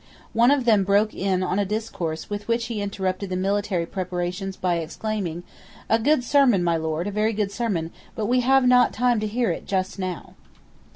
One 0.33 0.49
of 0.49 0.65
them 0.65 0.83
broke 0.83 1.13
in 1.13 1.43
on 1.43 1.59
a 1.59 1.63
discourse 1.63 2.27
with 2.27 2.47
which 2.47 2.65
he 2.65 2.81
interrupted 2.81 3.29
the 3.29 3.35
military 3.35 3.85
preparations 3.85 4.57
by 4.57 4.77
exclaiming, 4.77 5.43
"A 5.91 5.99
good 5.99 6.23
sermon, 6.23 6.63
my 6.63 6.75
lord; 6.75 7.05
a 7.05 7.11
very 7.11 7.33
good 7.33 7.51
sermon; 7.51 7.91
but 8.15 8.25
we 8.25 8.39
have 8.39 8.67
not 8.67 8.93
time 8.93 9.19
to 9.19 9.27
hear 9.27 9.51
it 9.51 9.67
just 9.67 9.99
now." 9.99 10.33